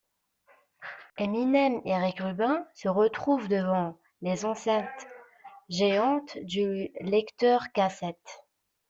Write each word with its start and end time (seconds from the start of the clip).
Eminem 1.19 1.79
et 1.85 1.95
Rick 1.95 2.21
Rubin 2.21 2.65
se 2.73 2.87
retrouvent 2.87 3.47
devant 3.47 3.99
les 4.23 4.45
enceintes 4.45 5.05
géantes 5.69 6.39
du 6.41 6.89
lecteur 7.01 7.65
cassette. 7.71 8.43